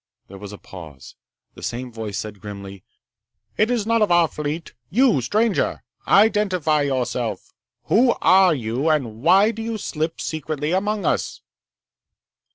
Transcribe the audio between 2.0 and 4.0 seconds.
said grimly: "It is